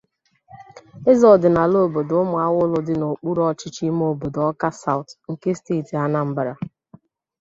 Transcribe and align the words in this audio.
Eze 1.11 1.25
ọdịnala 1.35 1.77
obodo 1.85 2.13
Ụmụawụlụ 2.23 2.77
dị 2.87 2.93
n'okpuru 2.97 3.41
ọchịchị 3.49 3.83
ime 3.89 4.03
obodo 4.11 4.39
'Awka 4.43 4.69
South' 4.81 5.13
nke 5.31 5.49
steeti 5.59 5.93
Anambra 6.03 6.53